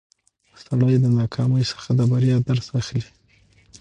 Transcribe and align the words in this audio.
سړی 0.61 0.95
د 1.01 1.05
ناکامۍ 1.19 1.63
څخه 1.71 1.89
د 1.99 2.01
بریا 2.11 2.37
درس 2.47 2.67
اخلي 2.79 3.03